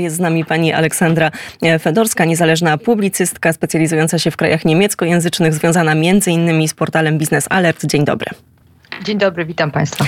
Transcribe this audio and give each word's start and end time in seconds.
Jest 0.00 0.16
z 0.16 0.20
nami 0.20 0.44
pani 0.44 0.72
Aleksandra 0.72 1.30
Fedorska, 1.80 2.24
niezależna 2.24 2.78
publicystka 2.78 3.52
specjalizująca 3.52 4.18
się 4.18 4.30
w 4.30 4.36
krajach 4.36 4.64
niemieckojęzycznych, 4.64 5.54
związana 5.54 5.94
między 5.94 6.30
innymi 6.30 6.68
z 6.68 6.74
portalem 6.74 7.18
Business 7.18 7.46
Alert. 7.50 7.86
Dzień 7.86 8.04
dobry. 8.04 8.30
Dzień 9.04 9.18
dobry, 9.18 9.44
witam 9.44 9.70
Państwa. 9.70 10.04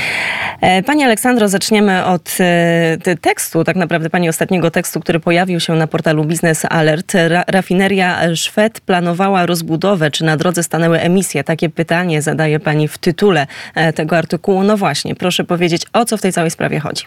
E, 0.60 0.82
pani 0.82 1.04
Aleksandro, 1.04 1.48
zaczniemy 1.48 2.04
od 2.04 2.36
e, 2.40 3.16
tekstu, 3.20 3.64
tak 3.64 3.76
naprawdę 3.76 4.10
Pani 4.10 4.28
ostatniego 4.28 4.70
tekstu, 4.70 5.00
który 5.00 5.20
pojawił 5.20 5.60
się 5.60 5.72
na 5.72 5.86
portalu 5.86 6.24
Business 6.24 6.64
Alert. 6.64 7.12
rafineria 7.46 8.36
Szwed 8.36 8.80
planowała 8.80 9.46
rozbudowę, 9.46 10.11
czy 10.11 10.24
na 10.24 10.36
drodze 10.36 10.62
stanęły 10.62 11.00
emisje? 11.00 11.45
Takie 11.45 11.68
pytanie 11.68 12.22
zadaje 12.22 12.61
Pani 12.61 12.88
w 12.88 12.98
tytule 12.98 13.46
e, 13.74 13.93
tego 13.93 14.16
artykułu. 14.16 14.62
No 14.62 14.77
właśnie, 14.77 15.14
proszę 15.14 15.45
powiedzieć, 15.45 15.82
o 15.93 16.04
co 16.04 16.16
w 16.16 16.20
tej 16.20 16.32
całej 16.32 16.50
sprawie 16.50 16.80
chodzi? 16.80 17.04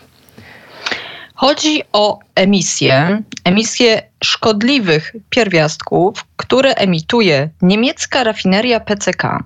Chodzi 1.45 1.83
o 1.93 2.19
emisje, 2.35 3.21
emisje 3.43 4.01
szkodliwych 4.23 5.15
pierwiastków, 5.29 6.25
które 6.35 6.73
emituje 6.73 7.49
niemiecka 7.61 8.23
rafineria 8.23 8.79
PCK. 8.79 9.43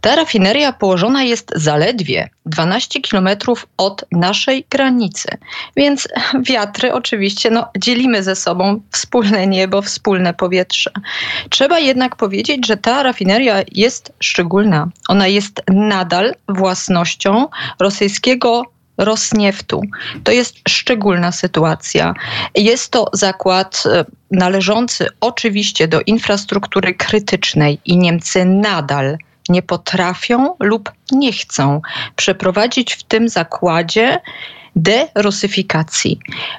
Ta 0.00 0.16
rafineria 0.16 0.72
położona 0.72 1.22
jest 1.22 1.52
zaledwie 1.56 2.28
12 2.46 3.00
kilometrów 3.00 3.66
od 3.76 4.04
naszej 4.12 4.64
granicy, 4.70 5.28
więc 5.76 6.08
wiatry 6.50 6.92
oczywiście 6.92 7.50
no, 7.50 7.68
dzielimy 7.78 8.22
ze 8.22 8.36
sobą 8.36 8.80
wspólne 8.90 9.46
niebo, 9.46 9.82
wspólne 9.82 10.34
powietrze. 10.34 10.90
Trzeba 11.50 11.78
jednak 11.78 12.16
powiedzieć, 12.16 12.66
że 12.66 12.76
ta 12.76 13.02
rafineria 13.02 13.62
jest 13.72 14.12
szczególna. 14.20 14.88
Ona 15.08 15.26
jest 15.26 15.62
nadal 15.68 16.34
własnością 16.48 17.48
rosyjskiego 17.78 18.64
Rosnieftu. 18.98 19.80
To 20.24 20.32
jest 20.32 20.56
szczególna 20.68 21.32
sytuacja. 21.32 22.14
Jest 22.54 22.90
to 22.90 23.10
zakład 23.12 23.82
e, 23.86 24.04
należący 24.30 25.08
oczywiście 25.20 25.88
do 25.88 26.00
infrastruktury 26.06 26.94
krytycznej 26.94 27.80
i 27.84 27.96
Niemcy 27.96 28.44
nadal 28.44 29.18
nie 29.48 29.62
potrafią 29.62 30.54
lub 30.60 30.92
nie 31.12 31.32
chcą 31.32 31.80
przeprowadzić 32.16 32.94
w 32.94 33.02
tym 33.02 33.28
zakładzie 33.28 34.20
derosyfikacji. 34.76 36.18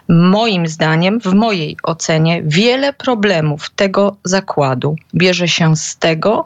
Moim 0.10 0.68
zdaniem, 0.68 1.20
w 1.20 1.34
mojej 1.34 1.78
ocenie, 1.84 2.42
wiele 2.46 2.94
problemów 2.94 3.70
tego 3.70 4.18
zakładu 4.24 4.96
bierze 5.16 5.48
się 5.48 5.78
z 5.78 5.98
tego, 5.98 6.46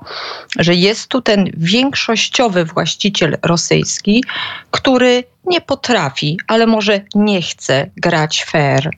że 0.60 0.76
jest 0.76 1.08
tu 1.08 1.22
ten 1.22 1.52
większościowy 1.58 2.66
właściciel 2.66 3.38
rosyjski, 3.42 4.24
który 4.72 5.24
nie 5.46 5.62
potrafi, 5.62 6.38
ale 6.48 6.68
może 6.68 7.02
nie 7.16 7.42
chce 7.42 7.90
grać 7.98 8.44
fair. 8.44 8.90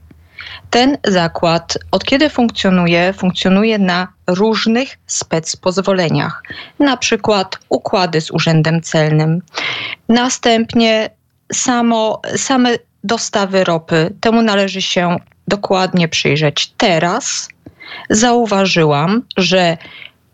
Ten 0.69 0.97
zakład 1.03 1.77
od 1.91 2.03
kiedy 2.03 2.29
funkcjonuje? 2.29 3.13
Funkcjonuje 3.13 3.79
na 3.79 4.07
różnych 4.27 4.97
specpozwoleniach, 5.07 6.44
na 6.79 6.97
przykład 6.97 7.59
układy 7.69 8.22
z 8.22 8.31
Urzędem 8.31 8.81
Celnym. 8.81 9.41
Następnie 10.09 11.09
samo, 11.53 12.21
same 12.35 12.69
dostawy 13.03 13.63
ropy. 13.63 14.13
Temu 14.21 14.41
należy 14.41 14.81
się 14.81 15.17
dokładnie 15.47 16.07
przyjrzeć. 16.07 16.73
Teraz 16.77 17.49
zauważyłam, 18.09 19.21
że 19.38 19.77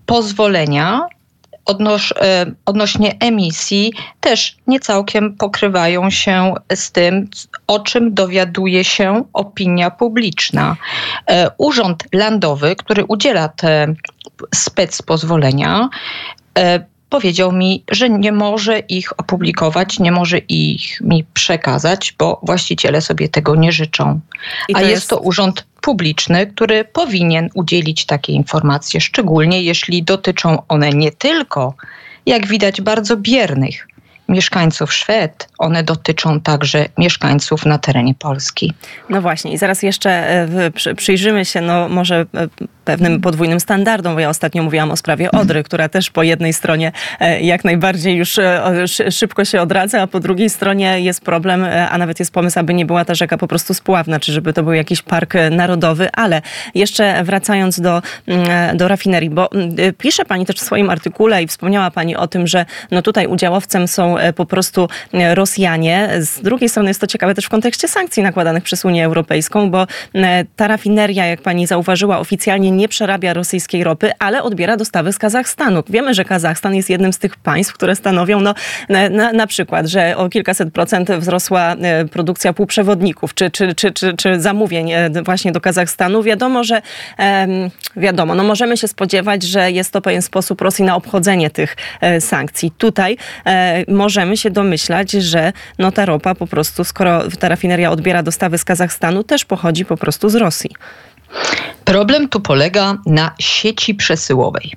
pozwolenia 0.06 1.08
odnoś, 1.66 2.12
e, 2.12 2.46
odnośnie 2.66 3.18
emisji 3.20 3.94
też 4.20 4.58
nie 4.68 4.80
całkiem 4.80 5.38
pokrywają 5.38 6.10
się 6.10 6.54
z 6.76 6.92
tym, 6.92 7.30
o 7.68 7.80
czym 7.80 8.14
dowiaduje 8.14 8.84
się 8.84 9.24
opinia 9.34 9.92
publiczna. 9.92 10.76
E, 11.28 11.52
Urząd 11.58 12.04
Landowy, 12.14 12.76
który 12.76 13.06
udziela 13.06 13.50
te 13.50 13.94
spec 14.56 15.02
pozwolenia, 15.02 15.90
e, 16.58 16.86
powiedział 17.12 17.52
mi, 17.52 17.84
że 17.92 18.10
nie 18.10 18.32
może 18.32 18.80
ich 18.80 19.20
opublikować, 19.20 20.00
nie 20.00 20.12
może 20.12 20.38
ich 20.38 21.02
mi 21.02 21.26
przekazać, 21.34 22.16
bo 22.18 22.40
właściciele 22.44 23.02
sobie 23.02 23.30
tego 23.30 23.56
nie 23.56 23.72
życzą. 23.72 24.20
A 24.74 24.80
jest... 24.80 24.92
jest 24.92 25.10
to 25.10 25.20
urząd 25.20 25.66
publiczny, 25.82 26.48
który 26.48 26.86
powinien 26.86 27.50
udzielić 27.54 28.06
takie 28.06 28.34
informacje, 28.34 29.02
szczególnie 29.02 29.64
jeśli 29.64 30.04
dotyczą 30.04 30.58
one 30.68 30.90
nie 30.90 31.12
tylko, 31.12 31.74
jak 32.26 32.48
widać, 32.48 32.82
bardzo 32.82 33.18
biernych 33.18 33.88
mieszkańców 34.30 34.94
Szwed, 34.94 35.50
one 35.58 35.84
dotyczą 35.84 36.42
także 36.42 36.86
mieszkańców 36.98 37.66
na 37.66 37.78
terenie 37.78 38.16
Polski. 38.16 38.74
No 39.10 39.22
właśnie 39.22 39.54
i 39.54 39.58
zaraz 39.58 39.84
jeszcze 39.84 40.10
e, 40.90 40.96
przyjrzymy 40.96 41.46
się, 41.46 41.62
no 41.62 41.90
może 41.90 42.26
e, 42.34 42.48
pewnym 42.92 43.22
podwójnym 43.22 43.60
standardom, 43.60 44.14
bo 44.14 44.20
ja 44.20 44.30
ostatnio 44.30 44.64
mówiłam 44.64 44.92
o 44.92 44.98
sprawie 44.98 45.32
Odry, 45.32 45.64
która 45.64 45.90
też 45.90 46.10
po 46.10 46.24
jednej 46.24 46.54
stronie 46.54 46.92
e, 47.20 47.42
jak 47.42 47.64
najbardziej 47.64 48.16
już 48.16 48.40
szybko 49.10 49.46
się 49.46 49.62
odradza, 49.62 50.02
a 50.02 50.08
po 50.08 50.20
drugiej 50.20 50.50
stronie 50.50 51.00
jest 51.00 51.22
problem, 51.22 51.66
a 51.90 51.98
nawet 51.98 52.20
jest 52.20 52.34
pomysł, 52.34 52.60
aby 52.60 52.74
nie 52.74 52.86
była 52.86 53.06
ta 53.06 53.16
rzeka 53.16 53.38
po 53.38 53.48
prostu 53.48 53.74
spławna, 53.74 54.20
czy 54.20 54.32
żeby 54.32 54.54
to 54.54 54.64
był 54.64 54.74
jakiś 54.74 55.02
park 55.02 55.34
narodowy, 55.52 56.10
ale 56.14 56.42
jeszcze 56.76 57.24
wracając 57.24 57.80
do, 57.80 58.02
mm, 58.28 58.78
do 58.78 58.88
rafinerii, 58.88 59.30
bo 59.30 59.52
mm, 59.52 59.76
pisze 59.98 60.26
pani 60.26 60.46
też 60.46 60.56
w 60.56 60.62
swoim 60.62 60.90
artykule 60.90 61.44
i 61.44 61.48
wspomniała 61.48 61.92
pani 61.92 62.16
o 62.16 62.28
tym, 62.28 62.48
że 62.48 62.66
no 62.92 63.02
tutaj 63.02 63.28
udziałowcem 63.28 63.88
są 63.88 64.12
E, 64.22 64.34
po 64.34 64.46
prostu 64.46 64.90
e, 65.14 65.36
Rosjanie. 65.36 66.10
Z 66.20 66.42
drugiej 66.42 66.70
strony 66.70 66.90
jest 66.90 67.02
to 67.02 67.08
ciekawe 67.08 67.36
też 67.36 67.46
w 67.46 67.50
kontekście 67.50 67.88
sankcji 67.88 68.24
nakładanych 68.24 68.64
przez 68.64 68.86
Unię 68.86 69.06
Europejską, 69.06 69.72
bo 69.72 69.88
e, 70.16 70.46
ta 70.56 70.68
rafineria, 70.68 71.26
jak 71.26 71.42
pani 71.42 71.68
zauważyła, 71.68 72.20
oficjalnie 72.20 72.72
nie 72.72 72.81
przerabia 72.88 73.34
rosyjskiej 73.34 73.84
ropy, 73.84 74.12
ale 74.20 74.44
odbiera 74.44 74.78
dostawy 74.78 75.14
z 75.14 75.18
Kazachstanu. 75.18 75.84
Wiemy, 75.90 76.14
że 76.14 76.26
Kazachstan 76.26 76.76
jest 76.76 76.90
jednym 76.90 77.14
z 77.14 77.18
tych 77.18 77.36
państw, 77.36 77.74
które 77.74 77.96
stanowią 77.96 78.40
no, 78.40 78.54
na, 79.10 79.34
na 79.34 79.48
przykład, 79.48 79.88
że 79.88 80.18
o 80.18 80.30
kilkaset 80.30 80.74
procent 80.74 81.12
wzrosła 81.12 81.76
produkcja 82.12 82.54
półprzewodników, 82.54 83.34
czy, 83.34 83.52
czy, 83.52 83.76
czy, 83.76 83.92
czy, 83.92 84.14
czy 84.14 84.42
zamówień 84.42 84.92
właśnie 85.26 85.52
do 85.52 85.62
Kazachstanu. 85.62 86.24
Wiadomo, 86.24 86.64
że 86.64 86.82
wiadomo, 87.98 88.36
no 88.36 88.44
możemy 88.44 88.78
się 88.78 88.88
spodziewać, 88.88 89.44
że 89.44 89.72
jest 89.72 89.94
to 89.94 90.02
pewien 90.02 90.22
sposób 90.22 90.62
Rosji 90.62 90.86
na 90.86 90.96
obchodzenie 90.96 91.50
tych 91.50 91.76
sankcji. 92.20 92.72
Tutaj 92.78 93.18
może 93.88 94.22
możemy 94.22 94.38
się 94.38 94.50
domyślać, 94.50 95.12
że 95.12 95.54
no 95.80 95.92
ta 95.92 96.06
ropa 96.06 96.36
po 96.36 96.48
prostu, 96.48 96.84
skoro 96.84 97.24
ta 97.40 97.50
rafineria 97.50 97.92
odbiera 97.92 98.24
dostawy 98.24 98.58
z 98.58 98.64
Kazachstanu, 98.64 99.24
też 99.24 99.46
pochodzi 99.46 99.86
po 99.86 99.98
prostu 99.98 100.30
z 100.30 100.36
Rosji. 100.36 100.70
Problem 101.86 102.30
tu 102.30 102.40
polega 102.40 102.98
na 103.06 103.32
sieci 103.40 103.96
przesyłowej. 103.96 104.74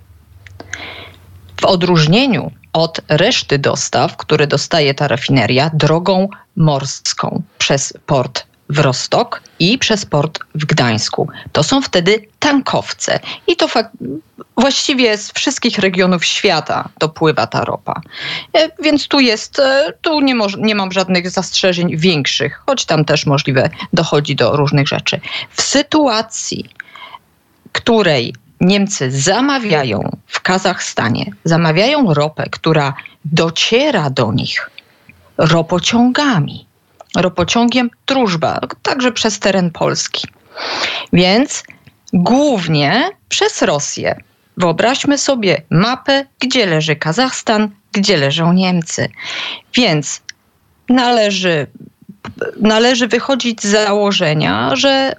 W 1.61 1.65
odróżnieniu 1.65 2.51
od 2.73 3.01
reszty 3.09 3.59
dostaw, 3.59 4.17
które 4.17 4.47
dostaje 4.47 4.95
ta 4.95 5.09
rafineria 5.09 5.71
drogą 5.75 6.29
morską 6.57 7.43
przez 7.59 7.93
port 8.07 8.47
w 8.69 8.79
Rostok 8.79 9.43
i 9.59 9.79
przez 9.79 10.07
port 10.07 10.39
w 10.55 10.65
Gdańsku. 10.65 11.29
To 11.53 11.63
są 11.63 11.83
wtedy 11.83 12.27
tankowce. 12.39 13.21
I 13.47 13.57
to 13.57 13.69
właściwie 14.57 15.19
z 15.19 15.33
wszystkich 15.33 15.79
regionów 15.79 16.25
świata 16.25 16.89
dopływa 16.99 17.47
ta 17.47 17.65
ropa. 17.65 18.01
E, 18.53 18.83
więc 18.83 19.09
tu 19.09 19.21
jest, 19.21 19.59
e, 19.59 19.93
tu 20.01 20.21
nie, 20.21 20.35
nie 20.59 20.75
mam 20.75 20.93
żadnych 20.93 21.31
zastrzeżeń 21.31 21.97
większych, 21.97 22.63
choć 22.67 22.85
tam 22.85 23.05
też 23.05 23.27
możliwe 23.27 23.71
dochodzi 23.93 24.37
do 24.37 24.57
różnych 24.57 24.89
rzeczy. 24.89 25.21
W 25.51 25.63
sytuacji, 25.63 26.71
której 27.73 28.35
Niemcy 28.61 29.11
zamawiają 29.11 30.17
w 30.27 30.41
Kazachstanie, 30.41 31.27
zamawiają 31.45 32.15
ropę, 32.15 32.49
która 32.51 32.95
dociera 33.25 34.11
do 34.11 34.33
nich 34.33 34.71
ropociągami 35.39 36.67
ropociągiem 37.17 37.91
Drużba, 38.07 38.61
także 38.83 39.13
przez 39.13 39.39
teren 39.39 39.71
Polski. 39.71 40.29
Więc 41.13 41.63
głównie 42.13 43.11
przez 43.29 43.63
Rosję. 43.63 44.17
Wyobraźmy 44.57 45.19
sobie 45.19 45.63
mapę, 45.71 46.27
gdzie 46.39 46.67
leży 46.67 46.97
Kazachstan, 46.97 47.71
gdzie 47.93 48.17
leżą 48.17 48.53
Niemcy. 48.53 49.09
Więc 49.75 50.23
należy, 50.89 51.67
należy 52.61 53.09
wychodzić 53.09 53.63
z 53.63 53.67
założenia, 53.67 54.77
że 54.77 55.17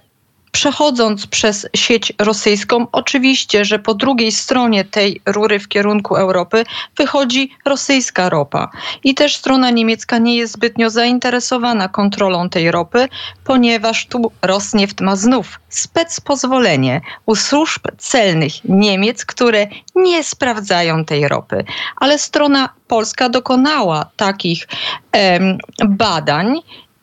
przechodząc 0.55 1.27
przez 1.27 1.67
sieć 1.75 2.13
rosyjską, 2.19 2.87
oczywiście, 2.91 3.65
że 3.65 3.79
po 3.79 3.93
drugiej 3.93 4.31
stronie 4.31 4.85
tej 4.85 5.21
rury 5.25 5.59
w 5.59 5.67
kierunku 5.67 6.15
Europy 6.15 6.63
wychodzi 6.97 7.51
rosyjska 7.65 8.29
ropa. 8.29 8.69
I 9.03 9.15
też 9.15 9.35
strona 9.35 9.69
niemiecka 9.69 10.17
nie 10.17 10.35
jest 10.35 10.53
zbytnio 10.53 10.89
zainteresowana 10.89 11.89
kontrolą 11.89 12.49
tej 12.49 12.71
ropy, 12.71 13.07
ponieważ 13.43 14.05
tu 14.05 14.31
Rosnieft 14.41 15.01
ma 15.01 15.15
znów 15.15 15.59
specpozwolenie 15.69 17.01
u 17.25 17.35
służb 17.35 17.81
celnych 17.97 18.53
Niemiec, 18.63 19.25
które 19.25 19.67
nie 19.95 20.23
sprawdzają 20.23 21.05
tej 21.05 21.27
ropy. 21.27 21.65
Ale 21.97 22.17
strona 22.17 22.69
polska 22.87 23.29
dokonała 23.29 24.05
takich 24.15 24.67
em, 25.11 25.57
badań 25.85 26.59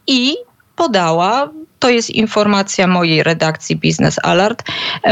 i 0.06 0.36
podała 0.76 1.48
to 1.82 1.90
jest 1.90 2.10
informacja 2.10 2.86
mojej 2.86 3.22
redakcji 3.22 3.76
Business 3.76 4.16
Alert, 4.22 4.62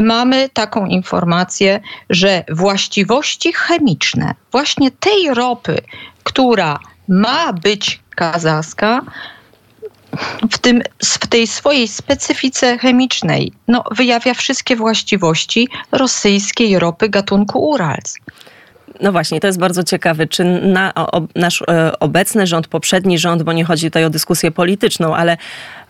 mamy 0.02 0.48
taką 0.48 0.86
informację, 0.86 1.80
że 2.10 2.44
właściwości 2.50 3.52
chemiczne 3.52 4.34
właśnie 4.52 4.90
tej 4.90 5.34
ropy, 5.34 5.78
która 6.22 6.78
ma 7.08 7.52
być 7.52 8.00
kazachska, 8.16 9.02
w, 10.50 10.58
tym, 10.58 10.82
w 11.18 11.26
tej 11.26 11.46
swojej 11.46 11.88
specyfice 11.88 12.78
chemicznej 12.78 13.52
no, 13.68 13.84
wyjawia 13.90 14.34
wszystkie 14.34 14.76
właściwości 14.76 15.68
rosyjskiej 15.92 16.78
ropy 16.78 17.08
gatunku 17.08 17.58
Urals. 17.68 18.14
No 19.02 19.12
właśnie, 19.12 19.40
to 19.40 19.46
jest 19.46 19.58
bardzo 19.58 19.84
ciekawe, 19.84 20.26
czy 20.26 20.44
na, 20.44 20.94
o, 20.94 21.22
nasz 21.34 21.62
e, 21.62 21.98
obecny 21.98 22.46
rząd, 22.46 22.68
poprzedni 22.68 23.18
rząd, 23.18 23.42
bo 23.42 23.52
nie 23.52 23.64
chodzi 23.64 23.86
tutaj 23.86 24.04
o 24.04 24.10
dyskusję 24.10 24.50
polityczną, 24.50 25.16
ale 25.16 25.36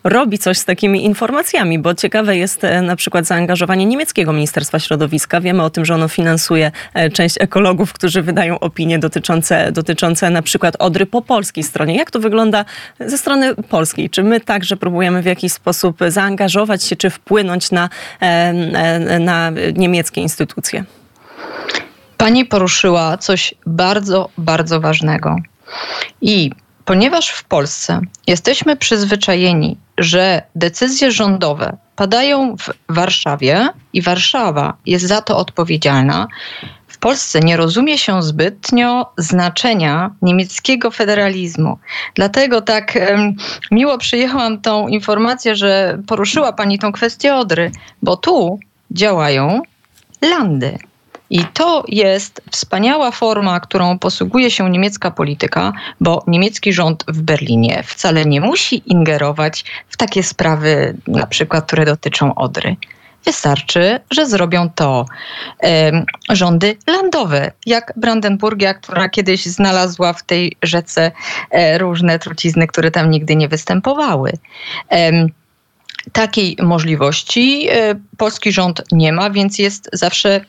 robi 0.05 0.39
coś 0.39 0.59
z 0.59 0.65
takimi 0.65 1.05
informacjami, 1.05 1.79
bo 1.79 1.95
ciekawe 1.95 2.37
jest 2.37 2.65
e, 2.65 2.83
na 2.83 2.97
przykład 2.97 3.27
zaangażowanie 3.27 3.87
niemieckiego 3.87 4.33
Ministerstwa 4.33 4.79
Środowiska. 4.79 5.41
Wiemy 5.41 5.62
o 5.62 5.71
tym, 5.71 5.85
że 5.85 5.95
ono 5.95 6.09
finansuje 6.09 6.73
e, 6.95 7.11
część 7.11 7.37
ekologów, 7.41 7.93
którzy 7.93 8.23
wydają 8.23 8.59
opinie 8.59 8.99
dotyczące, 8.99 9.73
dotyczące 9.73 10.31
na 10.31 10.43
przykład 10.43 10.77
Odry 10.79 11.07
po 11.07 11.23
polskiej 11.23 11.65
stronie. 11.65 11.97
Jak 11.97 12.11
to 12.11 12.21
wygląda 12.21 12.65
ze 13.01 13.19
strony 13.19 13.55
polskiej? 13.55 14.11
Czy 14.11 14.23
my 14.23 14.41
także 14.41 14.77
próbujemy 14.77 15.23
w 15.23 15.27
jakiś 15.27 15.53
sposób 15.53 15.99
zaangażować 16.09 16.85
się, 16.85 16.97
czy 16.97 17.11
wpłynąć 17.11 17.71
na, 17.71 17.89
na 19.21 19.53
niemieckie 19.77 20.21
instytucje? 20.21 20.85
Pani 22.20 22.44
poruszyła 22.44 23.17
coś 23.17 23.55
bardzo, 23.67 24.28
bardzo 24.38 24.81
ważnego. 24.81 25.37
I 26.20 26.50
ponieważ 26.84 27.31
w 27.31 27.44
Polsce 27.44 28.00
jesteśmy 28.26 28.76
przyzwyczajeni, 28.76 29.76
że 29.99 30.43
decyzje 30.55 31.12
rządowe 31.12 31.76
padają 31.96 32.56
w 32.56 32.70
Warszawie 32.88 33.69
i 33.93 34.02
Warszawa 34.02 34.76
jest 34.87 35.05
za 35.05 35.22
to 35.22 35.37
odpowiedzialna, 35.37 36.26
w 36.88 36.99
Polsce 36.99 37.40
nie 37.40 37.56
rozumie 37.56 37.99
się 37.99 38.23
zbytnio 38.23 39.12
znaczenia 39.16 40.11
niemieckiego 40.23 40.90
federalizmu. 40.90 41.78
Dlatego 42.14 42.61
tak 42.61 42.99
miło 43.70 43.99
przyjechałam 43.99 44.61
tą 44.61 44.88
informację, 44.88 45.56
że 45.56 45.99
poruszyła 46.06 46.52
Pani 46.52 46.78
tą 46.78 46.93
kwestię 46.93 47.34
Odry, 47.34 47.70
bo 48.02 48.16
tu 48.16 48.58
działają 48.90 49.62
landy. 50.23 50.89
I 51.31 51.44
to 51.55 51.85
jest 51.88 52.43
wspaniała 52.50 53.11
forma, 53.11 53.61
którą 53.61 53.99
posługuje 53.99 54.50
się 54.50 54.71
niemiecka 54.71 55.11
polityka, 55.11 55.73
bo 56.00 56.25
niemiecki 56.27 56.73
rząd 56.73 57.05
w 57.09 57.23
Berlinie 57.23 57.82
wcale 57.87 58.25
nie 58.25 58.41
musi 58.41 58.82
ingerować 58.87 59.65
w 59.88 59.97
takie 59.97 60.23
sprawy, 60.23 60.97
na 61.06 61.27
przykład, 61.27 61.67
które 61.67 61.85
dotyczą 61.85 62.35
Odry. 62.35 62.77
Wystarczy, 63.25 64.00
że 64.11 64.27
zrobią 64.27 64.71
to 64.71 65.06
rządy 66.31 66.77
landowe, 66.87 67.53
jak 67.67 67.93
Brandenburgia, 67.97 68.75
która 68.75 69.09
kiedyś 69.09 69.47
znalazła 69.47 70.12
w 70.12 70.23
tej 70.23 70.56
rzece 70.62 71.12
e, 71.50 71.79
różne 71.79 72.19
trucizny, 72.19 72.67
które 72.67 72.91
tam 72.91 73.11
nigdy 73.11 73.37
nie 73.37 73.49
występowały. 73.49 74.33
Takiej 76.12 76.56
możliwości 76.62 77.69
e, 77.71 77.94
polski 78.17 78.53
rząd 78.53 78.83
nie 78.93 79.12
ma, 79.12 79.31
więc 79.31 79.59
jest 79.59 79.91
zawsze 79.93 80.41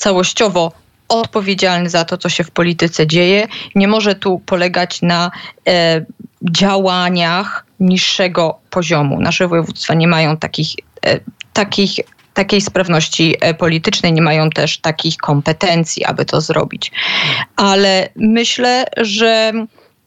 całościowo 0.00 0.72
odpowiedzialny 1.08 1.90
za 1.90 2.04
to, 2.04 2.18
co 2.18 2.28
się 2.28 2.44
w 2.44 2.50
polityce 2.50 3.06
dzieje. 3.06 3.48
Nie 3.74 3.88
może 3.88 4.14
tu 4.14 4.38
polegać 4.46 5.02
na 5.02 5.30
e, 5.68 6.04
działaniach 6.42 7.66
niższego 7.80 8.58
poziomu. 8.70 9.20
Nasze 9.20 9.48
województwa 9.48 9.94
nie 9.94 10.08
mają 10.08 10.36
takich, 10.36 10.68
e, 11.06 11.20
takich 11.52 11.90
takiej 12.34 12.60
sprawności 12.60 13.36
e, 13.40 13.54
politycznej, 13.54 14.12
nie 14.12 14.22
mają 14.22 14.50
też 14.50 14.78
takich 14.78 15.16
kompetencji, 15.16 16.04
aby 16.04 16.24
to 16.24 16.40
zrobić. 16.40 16.92
Ale 17.56 18.08
myślę, 18.16 18.84
że 18.96 19.52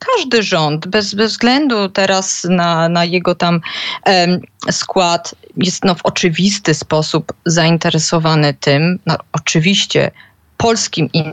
każdy 0.06 0.44
rząd, 0.44 0.88
bez, 0.88 1.14
bez 1.14 1.32
względu 1.32 1.90
teraz 1.90 2.44
na, 2.50 2.90
na 2.90 3.06
jego 3.06 3.36
tam 3.36 3.62
um, 4.06 4.42
skład, 4.72 5.36
jest 5.58 5.84
no, 5.84 5.96
w 5.96 6.06
oczywisty 6.06 6.74
sposób 6.74 7.34
zainteresowany 7.46 8.54
tym, 8.54 9.00
no, 9.06 9.18
oczywiście 9.32 10.12
polskim 10.58 11.10
in, 11.14 11.32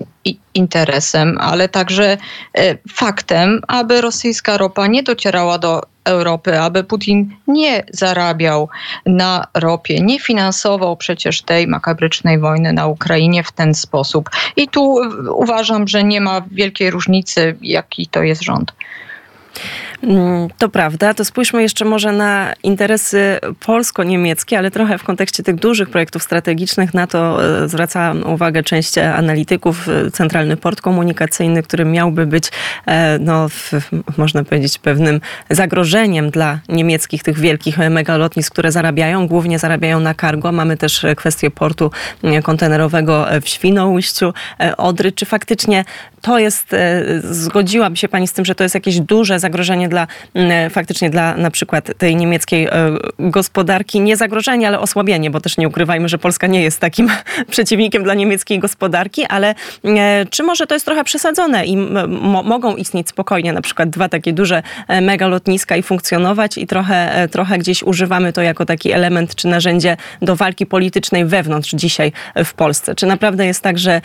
interesem, 0.55 1.39
ale 1.41 1.69
także 1.69 2.19
e, 2.55 2.79
faktem, 2.89 3.61
aby 3.69 4.01
rosyjska 4.01 4.57
ropa 4.57 4.87
nie 4.87 5.03
docierała 5.03 5.59
do 5.59 5.83
Europy, 6.05 6.61
aby 6.61 6.85
Putin 6.85 7.37
nie 7.47 7.83
zarabiał 7.93 8.69
na 9.07 9.47
ropie, 9.55 10.01
nie 10.01 10.21
finansował 10.21 10.97
przecież 10.97 11.43
tej 11.43 11.67
makabrycznej 11.67 12.39
wojny 12.39 12.73
na 12.73 12.87
Ukrainie 12.87 13.45
w 13.45 13.53
ten 13.53 13.75
sposób. 13.75 14.31
I 14.57 14.69
tu 14.69 14.97
uważam, 15.37 15.89
że 15.89 16.05
nie 16.05 16.21
ma 16.21 16.43
wielkiej 16.51 16.91
różnicy, 16.91 17.57
jaki 17.63 18.07
to 18.07 18.23
jest 18.23 18.43
rząd. 18.43 18.73
Mm, 20.03 20.49
to 20.59 20.69
prawda. 20.69 21.15
To 21.15 21.25
spójrzmy 21.25 21.63
jeszcze 21.63 21.85
może 21.85 22.13
na 22.13 22.53
interesy 22.63 23.39
polsko-niemieckie, 23.67 24.59
ale 24.59 24.71
trochę 24.71 24.99
w 24.99 25.05
kontekście 25.05 25.43
tych 25.43 25.57
dużych 25.57 25.91
projektów 25.91 26.23
strategicznych. 26.23 26.95
Na 26.95 27.07
to 27.07 27.45
e, 27.65 27.69
zwraca 27.69 28.15
uwagę 28.27 28.63
część 28.63 28.99
analityków. 28.99 29.87
Centralny 30.13 30.57
Port 30.57 30.81
Komunikacyjny, 30.81 31.63
który 31.63 31.85
miałby 31.85 32.27
być, 32.27 32.51
e, 32.87 33.19
no, 33.19 33.47
można 34.17 34.45
powiedzieć, 34.45 34.79
pewnym 34.79 35.21
zagrożeniem 35.51 36.31
dla 36.31 36.59
niemieckich 36.69 37.23
tych 37.23 37.39
wielkich 37.39 37.79
megalotnisk, 37.79 38.53
które 38.53 38.73
zarabiają, 38.73 39.29
głównie 39.29 39.59
zarabiają 39.59 40.01
na 40.01 40.15
cargo. 40.15 40.53
Mamy 40.53 40.77
też 40.77 41.07
kwestię 41.17 41.51
portu 41.51 41.91
kontenerowego 42.43 43.27
w 43.43 43.49
Świnoujściu, 43.49 44.33
e, 44.61 44.77
Odry. 44.77 45.13
Czy 45.13 45.27
faktycznie 45.27 45.85
to 46.21 46.39
jest, 46.39 46.75
zgodziłaby 47.31 47.97
się 47.97 48.09
Pani 48.09 48.29
z 48.29 48.33
tym, 48.33 48.45
że 48.45 48.55
to 48.55 48.63
jest 48.63 48.75
jakieś 48.75 49.01
duże 49.01 49.40
zagrożenie 49.41 49.89
dla, 49.89 50.07
mm, 50.35 50.71
faktycznie 50.71 51.11
dla 51.11 51.37
na 51.37 51.51
przykład 51.51 51.91
tej 51.99 52.17
niemieckiej 52.17 52.67
e, 52.67 52.71
gospodarki, 53.19 54.01
nie 54.01 54.17
zagrożenie, 54.17 54.69
ale 54.69 54.81
osłabienie, 54.81 55.31
bo 55.31 55.41
też 55.41 55.57
nie 55.57 55.69
ukrywajmy, 55.69 56.09
że 56.09 56.19
Polska 56.19 56.47
nie 56.47 56.63
jest 56.63 56.81
takim 56.81 57.11
przeciwnikiem 57.51 58.03
dla 58.03 58.15
niemieckiej 58.15 58.59
gospodarki, 58.59 59.25
ale 59.27 59.55
e, 59.85 60.27
czy 60.31 60.43
może 60.43 60.67
to 60.67 60.75
jest 60.75 60.87
trochę 60.87 61.05
przesadzone 61.05 61.67
i 61.67 61.77
mogą 62.45 62.77
istnieć 62.77 63.09
spokojnie 63.09 63.53
na 63.53 63.63
przykład 63.63 63.91
dwa 63.91 64.09
takie 64.09 64.33
duże 64.33 64.63
e, 64.89 65.01
megalotniska 65.01 65.77
i 65.77 65.83
funkcjonować 65.83 66.59
i 66.59 66.67
trochę, 66.67 67.29
trochę 67.31 67.59
gdzieś 67.59 67.83
używamy 67.83 68.33
to 68.33 68.43
jako 68.43 68.67
taki 68.67 68.93
element 68.93 69.35
czy 69.35 69.49
narzędzie 69.49 69.97
do 70.23 70.37
walki 70.37 70.67
politycznej 70.67 71.25
wewnątrz 71.25 71.71
dzisiaj 71.75 72.13
w 72.45 72.55
Polsce. 72.55 72.95
Czy 72.95 73.07
naprawdę 73.07 73.47
jest 73.47 73.63
tak, 73.63 73.79
że 73.79 74.01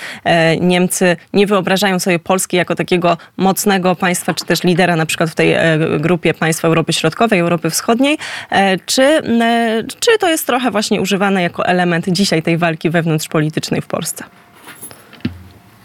Niemcy 0.61 1.17
nie 1.33 1.47
wyobrażają 1.47 1.99
sobie 1.99 2.19
Polski 2.19 2.57
jako 2.57 2.75
takiego 2.75 3.17
mocnego 3.37 3.95
państwa, 3.95 4.33
czy 4.33 4.45
też 4.45 4.63
lidera 4.63 4.95
na 4.95 5.05
przykład 5.05 5.24
w 5.27 5.35
tej 5.35 5.55
grupie 5.99 6.33
państw 6.33 6.65
Europy 6.65 6.93
Środkowej, 6.93 7.39
Europy 7.39 7.69
Wschodniej, 7.69 8.17
e, 8.49 8.77
czy, 8.79 9.03
e, 9.03 9.83
czy 9.99 10.17
to 10.19 10.29
jest 10.29 10.47
trochę 10.47 10.71
właśnie 10.71 11.01
używane 11.01 11.41
jako 11.41 11.65
element 11.65 12.05
dzisiaj 12.09 12.43
tej 12.43 12.57
walki 12.57 12.89
wewnątrzpolitycznej 12.89 13.81
w 13.81 13.87
Polsce? 13.87 14.23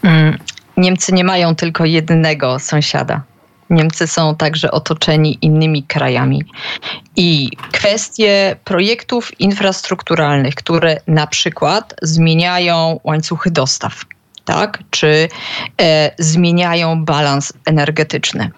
Mm, 0.03 0.37
Niemcy 0.77 1.13
nie 1.13 1.23
mają 1.23 1.55
tylko 1.55 1.85
jednego 1.85 2.59
sąsiada. 2.59 3.21
Niemcy 3.69 4.07
są 4.07 4.35
także 4.35 4.71
otoczeni 4.71 5.37
innymi 5.41 5.83
krajami. 5.83 6.43
I 7.15 7.49
kwestie 7.71 8.55
projektów 8.63 9.39
infrastrukturalnych, 9.39 10.55
które 10.55 10.97
na 11.07 11.27
przykład 11.27 11.95
zmieniają 12.01 12.99
łańcuchy 13.03 13.51
dostaw, 13.51 14.05
tak? 14.45 14.79
czy 14.89 15.29
e, 15.81 16.11
zmieniają 16.19 17.05
balans 17.05 17.53
energetyczny 17.65 18.51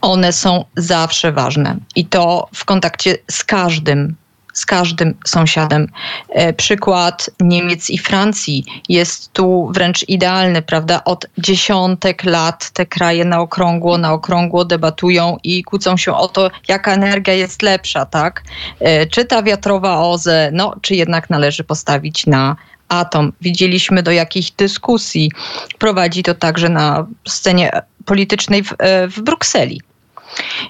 one 0.00 0.32
są 0.32 0.64
zawsze 0.76 1.32
ważne 1.32 1.76
i 1.96 2.06
to 2.06 2.48
w 2.54 2.64
kontakcie 2.64 3.18
z 3.30 3.44
każdym 3.44 4.14
z 4.56 4.66
każdym 4.66 5.14
sąsiadem. 5.24 5.88
E, 6.28 6.52
przykład 6.52 7.30
Niemiec 7.40 7.90
i 7.90 7.98
Francji 7.98 8.64
jest 8.88 9.32
tu 9.32 9.70
wręcz 9.74 10.08
idealny, 10.08 10.62
prawda? 10.62 11.04
Od 11.04 11.26
dziesiątek 11.38 12.24
lat 12.24 12.70
te 12.70 12.86
kraje 12.86 13.24
na 13.24 13.40
okrągło, 13.40 13.98
na 13.98 14.12
okrągło 14.12 14.64
debatują 14.64 15.36
i 15.44 15.62
kłócą 15.62 15.96
się 15.96 16.14
o 16.14 16.28
to, 16.28 16.50
jaka 16.68 16.92
energia 16.92 17.34
jest 17.34 17.62
lepsza, 17.62 18.06
tak? 18.06 18.42
E, 18.80 19.06
czy 19.06 19.24
ta 19.24 19.42
wiatrowa 19.42 19.98
OZE, 19.98 20.50
no, 20.52 20.74
czy 20.82 20.94
jednak 20.94 21.30
należy 21.30 21.64
postawić 21.64 22.26
na 22.26 22.56
atom. 22.88 23.32
Widzieliśmy 23.40 24.02
do 24.02 24.10
jakich 24.10 24.54
dyskusji 24.56 25.32
prowadzi 25.78 26.22
to 26.22 26.34
także 26.34 26.68
na 26.68 27.06
scenie 27.28 27.70
politycznej 28.04 28.64
w, 28.64 28.74
e, 28.78 29.08
w 29.08 29.20
Brukseli. 29.20 29.80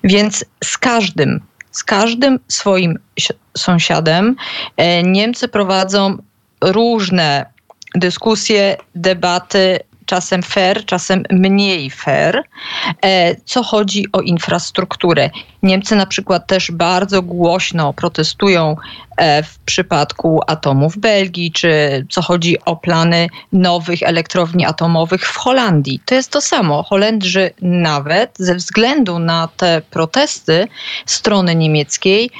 Więc 0.05 0.45
z 0.64 0.78
każdym, 0.78 1.40
z 1.76 1.85
każdym 1.85 2.38
swoim 2.49 2.99
sąsiadem. 3.56 4.37
E, 4.76 5.02
Niemcy 5.02 5.49
prowadzą 5.49 6.18
różne 6.61 7.47
dyskusje, 7.95 8.76
debaty, 8.95 9.80
czasem 10.07 10.43
fair, 10.43 10.85
czasem 10.85 11.23
mniej 11.31 11.91
fair, 11.91 12.43
e, 13.03 13.37
co 13.45 13.63
chodzi 13.63 14.07
o 14.13 14.21
infrastrukturę. 14.21 15.31
Niemcy 15.63 15.97
na 15.97 16.07
przykład 16.07 16.47
też 16.47 16.71
bardzo 16.71 17.23
głośno 17.23 17.93
protestują 17.93 18.77
e, 19.17 19.43
w 19.43 19.59
przypadku 19.59 20.41
atomów 20.47 20.95
w 20.95 20.99
Belgii, 20.99 21.53
czy 21.53 21.71
co 22.11 22.23
chodzi 22.23 22.65
o 22.65 22.77
plany 22.77 23.29
nowych 23.53 24.03
elektrowni 24.03 24.67
atomowych 24.67 25.29
w 25.29 25.37
Holandii. 25.37 26.01
To 26.05 26.15
jest 26.15 26.31
to 26.31 26.41
samo. 26.41 26.83
Holendrzy 26.83 27.51
nawet 27.63 28.31
ze 28.39 28.55
względu 28.55 29.19
na 29.19 29.49
te 29.57 29.83
protesty 29.91 30.69
strony 31.07 31.55
niemieckiej 31.55 32.31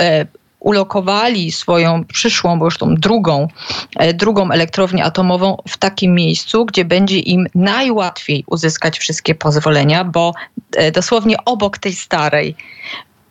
e, 0.00 0.26
ulokowali 0.64 1.52
swoją 1.52 2.04
przyszłą, 2.04 2.58
bo 2.58 2.64
już 2.64 2.78
tą 2.78 2.94
drugą, 2.94 3.48
e, 3.96 4.14
drugą 4.14 4.50
elektrownię 4.50 5.04
atomową 5.04 5.56
w 5.68 5.76
takim 5.76 6.14
miejscu, 6.14 6.64
gdzie 6.64 6.84
będzie 6.84 7.18
im 7.18 7.46
najłatwiej 7.54 8.44
uzyskać 8.46 8.98
wszystkie 8.98 9.34
pozwolenia, 9.34 10.04
bo 10.04 10.32
e, 10.76 10.90
dosłownie 10.90 11.44
obok 11.44 11.78
tej 11.78 11.94
starej 11.94 12.56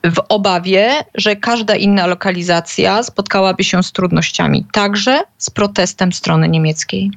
w 0.04 0.20
obawie, 0.30 0.92
że 1.16 1.36
każda 1.36 1.76
inna 1.76 2.08
lokalizacja 2.08 3.04
spotkałaby 3.04 3.64
się 3.64 3.84
z 3.84 3.92
trudnościami, 3.92 4.66
także 4.72 5.24
z 5.38 5.50
protestem 5.50 6.14
strony 6.14 6.50
niemieckiej. 6.50 7.12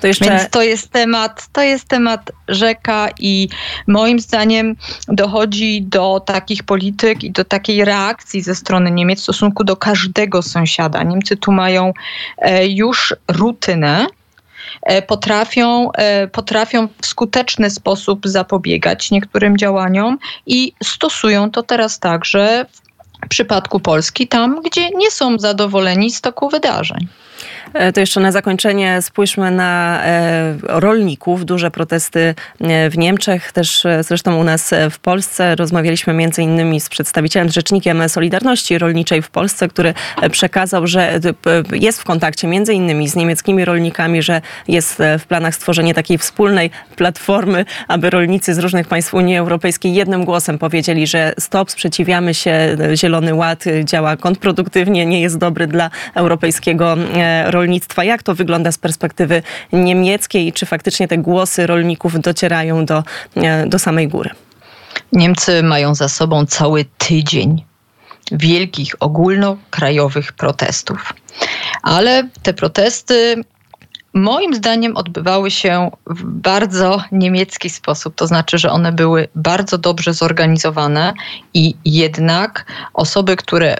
To 0.00 0.06
jeszcze... 0.06 0.24
Więc 0.24 0.50
to 0.50 0.62
jest 0.62 0.90
temat, 0.90 1.48
to 1.52 1.62
jest 1.62 1.88
temat 1.88 2.32
rzeka 2.48 3.08
i 3.20 3.48
moim 3.86 4.20
zdaniem 4.20 4.76
dochodzi 5.08 5.82
do 5.82 6.20
takich 6.26 6.62
polityk 6.62 7.24
i 7.24 7.30
do 7.30 7.44
takiej 7.44 7.84
reakcji 7.84 8.42
ze 8.42 8.54
strony 8.54 8.90
Niemiec 8.90 9.20
w 9.20 9.22
stosunku 9.22 9.64
do 9.64 9.76
każdego 9.76 10.42
sąsiada. 10.42 11.02
Niemcy 11.02 11.36
tu 11.36 11.52
mają 11.52 11.92
e, 12.38 12.66
już 12.66 13.14
rutynę, 13.28 14.06
e, 14.82 15.02
potrafią, 15.02 15.92
e, 15.92 16.28
potrafią 16.28 16.88
w 17.02 17.06
skuteczny 17.06 17.70
sposób 17.70 18.20
zapobiegać 18.24 19.10
niektórym 19.10 19.58
działaniom 19.58 20.18
i 20.46 20.72
stosują 20.82 21.50
to 21.50 21.62
teraz 21.62 21.98
także 21.98 22.66
w 23.24 23.28
przypadku 23.28 23.80
Polski, 23.80 24.28
tam 24.28 24.62
gdzie 24.62 24.90
nie 24.90 25.10
są 25.10 25.38
zadowoleni 25.38 26.10
z 26.10 26.20
toku 26.20 26.48
wydarzeń. 26.48 27.08
E, 27.74 27.92
to 27.92 28.00
jeszcze 28.00 28.20
na 28.20 28.32
zakończenie 28.32 29.02
spójrzmy 29.02 29.50
na 29.50 30.02
e, 30.04 30.54
rolników. 30.62 31.44
Duże 31.44 31.70
protesty 31.70 32.34
e, 32.60 32.90
w 32.90 32.98
Niemczech, 32.98 33.52
też 33.52 33.86
zresztą 34.00 34.40
u 34.40 34.44
nas 34.44 34.74
w 34.90 34.98
Polsce. 34.98 35.56
Rozmawialiśmy 35.56 36.12
między 36.12 36.42
innymi 36.42 36.80
z 36.80 36.88
przedstawicielem, 36.88 37.48
z 37.48 37.54
rzecznikiem 37.54 38.08
Solidarności 38.08 38.78
Rolniczej 38.78 39.22
w 39.22 39.30
Polsce, 39.30 39.68
który 39.68 39.94
przekazał, 40.30 40.86
że 40.86 41.20
jest 41.72 42.00
w 42.00 42.04
kontakcie 42.04 42.48
między 42.48 42.74
innymi 42.74 43.08
z 43.08 43.16
niemieckimi 43.16 43.64
rolnikami, 43.64 44.22
że 44.22 44.40
jest 44.68 45.02
w 45.18 45.26
planach 45.26 45.54
stworzenie 45.54 45.94
takiej 45.94 46.18
wspólnej 46.18 46.70
platformy, 46.96 47.64
aby 47.88 48.10
rolnicy 48.10 48.54
z 48.54 48.58
różnych 48.58 48.88
państw 48.88 49.14
Unii 49.14 49.36
Europejskiej 49.36 49.94
jednym 49.94 50.24
głosem 50.24 50.58
powiedzieli, 50.58 51.06
że 51.06 51.32
stop, 51.38 51.70
sprzeciwiamy 51.70 52.34
się, 52.34 52.76
Zielony 52.94 53.34
Ład 53.34 53.64
działa 53.84 54.16
kontrproduktywnie, 54.16 55.06
nie 55.06 55.20
jest 55.20 55.38
dobry 55.38 55.66
dla 55.66 55.90
europejskiego 56.14 56.96
rolnictwa. 57.46 58.04
Jak 58.04 58.22
to 58.22 58.34
wygląda 58.34 58.72
z 58.72 58.78
perspektywy 58.78 59.42
niemieckiej 59.72 60.48
i 60.48 60.52
czy 60.52 60.66
faktycznie 60.66 61.08
te 61.08 61.18
głosy 61.18 61.66
rolników 61.66 62.20
docierają 62.20 62.84
do, 62.84 63.04
e, 63.36 63.66
do 63.66 63.78
samej 63.78 64.08
góry? 64.08 64.30
Niemcy 65.12 65.62
mają 65.62 65.94
za 65.94 66.08
sobą 66.08 66.46
cały 66.46 66.84
tydzień 66.98 67.64
wielkich 68.32 68.94
ogólnokrajowych 69.00 70.32
protestów. 70.32 71.12
Ale 71.82 72.28
te 72.42 72.54
protesty 72.54 73.44
moim 74.14 74.54
zdaniem 74.54 74.96
odbywały 74.96 75.50
się 75.50 75.90
w 76.06 76.24
bardzo 76.24 77.02
niemiecki 77.12 77.70
sposób. 77.70 78.14
To 78.14 78.26
znaczy, 78.26 78.58
że 78.58 78.70
one 78.70 78.92
były 78.92 79.28
bardzo 79.34 79.78
dobrze 79.78 80.14
zorganizowane 80.14 81.12
i 81.54 81.74
jednak 81.84 82.66
osoby, 82.94 83.36
które 83.36 83.76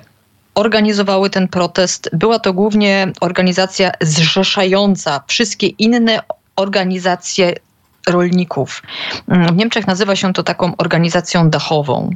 organizowały 0.58 1.30
ten 1.30 1.48
protest. 1.48 2.10
Była 2.12 2.38
to 2.38 2.52
głównie 2.52 3.12
organizacja 3.20 3.90
zrzeszająca 4.00 5.20
wszystkie 5.26 5.66
inne 5.66 6.20
organizacje 6.56 7.54
rolników. 8.08 8.82
W 9.28 9.56
Niemczech 9.56 9.86
nazywa 9.86 10.16
się 10.16 10.32
to 10.32 10.42
taką 10.42 10.76
organizacją 10.76 11.50
dachową. 11.50 12.10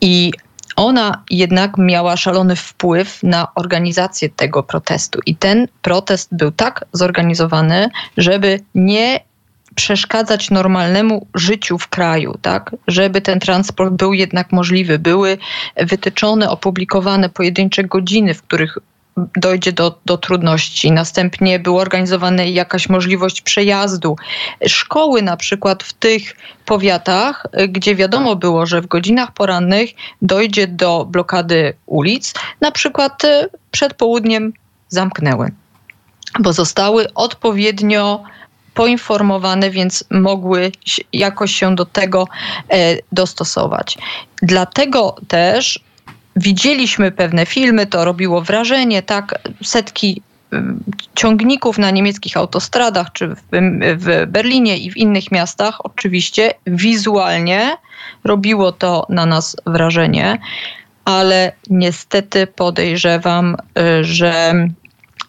I 0.00 0.32
ona 0.76 1.22
jednak 1.30 1.78
miała 1.78 2.16
szalony 2.16 2.56
wpływ 2.56 3.22
na 3.22 3.48
organizację 3.54 4.28
tego 4.28 4.62
protestu. 4.62 5.20
I 5.26 5.36
ten 5.36 5.68
protest 5.82 6.28
był 6.32 6.50
tak 6.50 6.84
zorganizowany, 6.92 7.88
żeby 8.16 8.60
nie 8.74 9.20
przeszkadzać 9.74 10.50
normalnemu 10.50 11.26
życiu 11.34 11.78
w 11.78 11.88
kraju, 11.88 12.38
tak? 12.42 12.76
żeby 12.88 13.20
ten 13.20 13.40
transport 13.40 13.92
był 13.94 14.12
jednak 14.12 14.52
możliwy. 14.52 14.98
Były 14.98 15.38
wytyczone, 15.76 16.50
opublikowane 16.50 17.28
pojedyncze 17.28 17.84
godziny, 17.84 18.34
w 18.34 18.42
których 18.42 18.78
dojdzie 19.36 19.72
do, 19.72 19.98
do 20.06 20.18
trudności. 20.18 20.92
Następnie 20.92 21.58
była 21.58 21.82
organizowana 21.82 22.42
jakaś 22.42 22.88
możliwość 22.88 23.40
przejazdu. 23.40 24.16
Szkoły 24.66 25.22
na 25.22 25.36
przykład 25.36 25.82
w 25.82 25.92
tych 25.92 26.36
powiatach, 26.64 27.46
gdzie 27.68 27.94
wiadomo 27.94 28.36
było, 28.36 28.66
że 28.66 28.80
w 28.80 28.86
godzinach 28.86 29.32
porannych 29.32 29.90
dojdzie 30.22 30.66
do 30.66 31.04
blokady 31.04 31.74
ulic, 31.86 32.34
na 32.60 32.70
przykład 32.70 33.24
e, 33.24 33.48
przed 33.70 33.94
południem 33.94 34.52
zamknęły, 34.88 35.50
bo 36.40 36.52
zostały 36.52 37.14
odpowiednio 37.14 38.22
poinformowane, 38.74 39.70
więc 39.70 40.04
mogły 40.10 40.72
jakoś 41.12 41.54
się 41.54 41.74
do 41.74 41.84
tego 41.84 42.28
e, 42.70 42.96
dostosować. 43.12 43.98
Dlatego 44.42 45.16
też 45.28 45.80
widzieliśmy 46.36 47.12
pewne 47.12 47.46
filmy, 47.46 47.86
to 47.86 48.04
robiło 48.04 48.42
wrażenie, 48.42 49.02
tak, 49.02 49.38
setki 49.64 50.22
ciągników 51.14 51.78
na 51.78 51.90
niemieckich 51.90 52.36
autostradach, 52.36 53.12
czy 53.12 53.28
w, 53.28 53.40
w, 53.96 54.26
Berlinie 54.26 54.78
i 54.78 54.90
w 54.90 54.96
innych 54.96 55.30
miastach, 55.30 55.84
oczywiście 55.84 56.54
wizualnie 56.66 57.76
robiło 58.24 58.72
to 58.72 59.06
na 59.08 59.26
nas 59.26 59.56
wrażenie, 59.66 60.38
ale 61.04 61.52
niestety 61.70 62.46
podejrzewam, 62.46 63.56
e, 63.78 64.04
że 64.04 64.54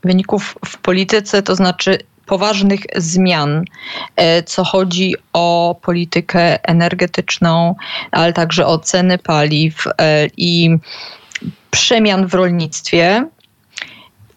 wyników 0.04 0.58
w 0.66 0.78
polityce, 0.78 1.42
to 1.42 1.56
znaczy 1.56 2.00
poważnych 2.26 2.82
zmian, 2.96 3.66
e, 4.16 4.44
co 4.44 4.64
chodzi 4.64 5.16
o 5.34 5.76
politykę 5.82 6.70
energetyczną, 6.70 7.76
ale 8.12 8.34
także 8.34 8.66
o 8.68 8.80
ceny 8.80 9.18
paliw 9.18 9.84
e, 9.88 10.28
i 10.38 10.78
przemian 11.72 12.28
w 12.28 12.34
rolnictwie. 12.34 13.28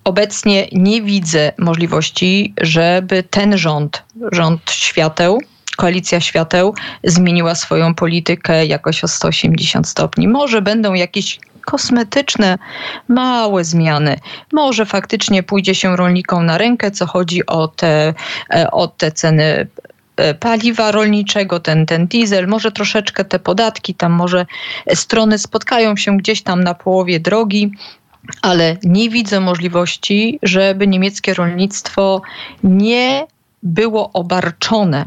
Obecnie 0.05 0.69
nie 0.73 1.03
widzę 1.03 1.53
możliwości, 1.59 2.55
żeby 2.61 3.23
ten 3.23 3.59
rząd, 3.59 4.03
rząd 4.33 4.71
świateł, 4.71 5.41
koalicja 5.77 6.21
świateł 6.21 6.75
zmieniła 7.05 7.55
swoją 7.55 7.95
politykę 7.95 8.67
jakoś 8.67 9.05
o 9.05 9.09
180 9.09 9.89
stopni. 9.89 10.29
Może 10.29 10.63
będą 10.63 10.95
jakieś 10.95 11.41
kosmetyczne, 11.69 12.59
małe 13.09 13.65
zmiany. 13.65 14.17
Może 14.53 14.87
faktycznie 14.87 15.43
pójdzie 15.43 15.75
się 15.75 15.97
rolnikom 15.97 16.47
na 16.47 16.59
rękę, 16.59 16.91
co 16.91 17.07
chodzi 17.07 17.47
o 17.47 17.69
te, 17.69 18.15
e, 18.55 18.71
o 18.71 18.89
te 18.89 19.13
ceny 19.13 19.67
e, 20.17 20.35
paliwa 20.35 20.91
rolniczego, 20.91 21.61
ten, 21.61 21.87
ten 21.87 22.07
diesel, 22.07 22.49
może 22.49 22.73
troszeczkę 22.73 23.25
te 23.25 23.39
podatki, 23.39 23.95
tam 23.95 24.13
może 24.13 24.47
strony 24.95 25.39
spotkają 25.39 25.97
się 25.97 26.17
gdzieś 26.17 26.43
tam 26.43 26.65
na 26.65 26.75
połowie 26.75 27.21
drogi, 27.21 27.73
ale 28.43 28.77
nie 28.85 29.11
widzę 29.11 29.41
możliwości, 29.41 30.39
żeby 30.43 30.87
niemieckie 30.87 31.35
rolnictwo 31.35 32.23
nie 32.63 33.27
było 33.63 34.11
obarczone 34.13 35.05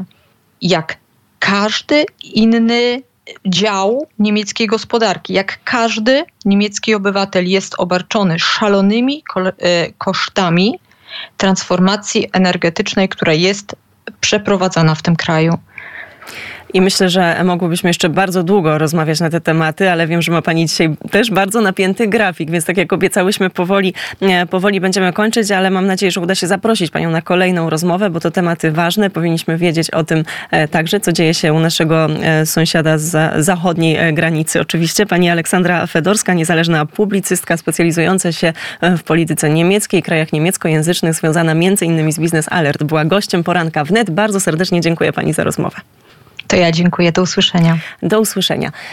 jak 0.60 0.96
każdy 1.38 2.04
inny 2.34 3.02
dział 3.46 4.06
niemieckiej 4.18 4.66
gospodarki. 4.66 5.32
Jak 5.32 5.58
każdy 5.64 6.24
niemiecki 6.44 6.94
obywatel 6.94 7.48
jest 7.48 7.74
obarczony 7.78 8.38
szalonymi 8.38 9.24
e, 9.36 9.92
kosztami 9.92 10.78
transformacji 11.36 12.28
energetycznej, 12.32 13.08
która 13.08 13.32
jest 13.32 13.76
przeprowadzana 14.20 14.94
w 14.94 15.02
tym 15.02 15.16
kraju. 15.16 15.58
I 16.74 16.80
myślę, 16.80 17.10
że 17.10 17.44
mogłybyśmy 17.44 17.90
jeszcze 17.90 18.08
bardzo 18.08 18.42
długo 18.42 18.78
rozmawiać 18.78 19.20
na 19.20 19.30
te 19.30 19.40
tematy, 19.40 19.90
ale 19.90 20.06
wiem, 20.06 20.22
że 20.22 20.32
ma 20.32 20.42
Pani 20.42 20.66
dzisiaj 20.66 20.96
też 21.10 21.30
bardzo 21.30 21.60
napięty 21.60 22.08
grafik, 22.08 22.50
więc 22.50 22.64
tak 22.64 22.76
jak 22.76 22.92
obiecałyśmy, 22.92 23.50
powoli, 23.50 23.94
e, 24.20 24.46
powoli 24.46 24.80
będziemy 24.80 25.12
kończyć, 25.12 25.50
ale 25.50 25.70
mam 25.70 25.86
nadzieję, 25.86 26.12
że 26.12 26.20
uda 26.20 26.34
się 26.34 26.46
zaprosić 26.46 26.90
Panią 26.90 27.10
na 27.10 27.22
kolejną 27.22 27.70
rozmowę, 27.70 28.10
bo 28.10 28.20
to 28.20 28.30
tematy 28.30 28.72
ważne. 28.72 29.10
Powinniśmy 29.10 29.58
wiedzieć 29.58 29.90
o 29.90 30.04
tym 30.04 30.24
e, 30.50 30.68
także, 30.68 31.00
co 31.00 31.12
dzieje 31.12 31.34
się 31.34 31.52
u 31.52 31.60
naszego 31.60 32.06
e, 32.06 32.46
sąsiada 32.46 32.98
z 32.98 33.44
zachodniej 33.44 34.14
granicy. 34.14 34.60
Oczywiście 34.60 35.06
Pani 35.06 35.30
Aleksandra 35.30 35.86
Fedorska, 35.86 36.34
niezależna 36.34 36.86
publicystka 36.86 37.56
specjalizująca 37.56 38.32
się 38.32 38.52
w 38.82 39.02
polityce 39.02 39.50
niemieckiej, 39.50 40.02
krajach 40.02 40.32
niemieckojęzycznych, 40.32 41.14
związana 41.14 41.54
między 41.54 41.84
innymi 41.84 42.12
z 42.12 42.18
Business 42.18 42.46
Alert, 42.50 42.82
była 42.82 43.04
gościem 43.04 43.44
poranka 43.44 43.84
wnet. 43.84 44.10
Bardzo 44.10 44.40
serdecznie 44.40 44.80
dziękuję 44.80 45.12
Pani 45.12 45.32
za 45.32 45.44
rozmowę. 45.44 45.76
To 46.52 46.56
ja 46.56 46.72
dziękuję. 46.72 47.12
Do 47.12 47.22
usłyszenia. 47.22 47.78
Do 48.02 48.20
usłyszenia. 48.20 48.72